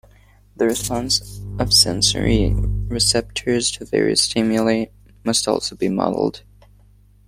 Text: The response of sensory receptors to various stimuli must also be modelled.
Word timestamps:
The 0.55 0.65
response 0.65 1.21
of 1.59 1.71
sensory 1.71 2.55
receptors 2.55 3.69
to 3.73 3.85
various 3.85 4.23
stimuli 4.23 4.85
must 5.23 5.47
also 5.47 5.75
be 5.75 5.89
modelled. 5.89 6.41